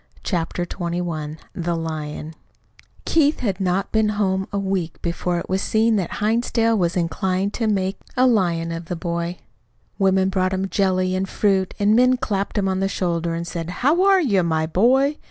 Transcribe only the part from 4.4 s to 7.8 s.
a week before it was seen that Hinsdale was inclined to